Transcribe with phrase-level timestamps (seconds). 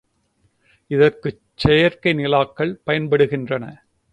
[0.91, 3.65] இதற்குச் செயற்கைநிலாக்கள் பயன்படுகின்றன.